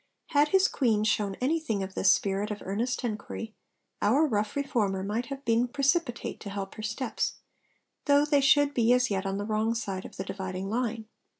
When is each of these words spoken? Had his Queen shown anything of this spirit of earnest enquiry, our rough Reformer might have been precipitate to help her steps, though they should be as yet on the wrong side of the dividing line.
Had 0.29 0.47
his 0.47 0.67
Queen 0.67 1.03
shown 1.03 1.35
anything 1.39 1.83
of 1.83 1.93
this 1.93 2.09
spirit 2.09 2.49
of 2.49 2.63
earnest 2.65 3.03
enquiry, 3.03 3.53
our 4.01 4.25
rough 4.25 4.55
Reformer 4.55 5.03
might 5.03 5.27
have 5.27 5.45
been 5.45 5.67
precipitate 5.67 6.39
to 6.39 6.49
help 6.49 6.73
her 6.73 6.81
steps, 6.81 7.35
though 8.05 8.25
they 8.25 8.41
should 8.41 8.73
be 8.73 8.93
as 8.93 9.11
yet 9.11 9.27
on 9.27 9.37
the 9.37 9.45
wrong 9.45 9.75
side 9.75 10.03
of 10.05 10.17
the 10.17 10.23
dividing 10.23 10.71
line. 10.71 11.05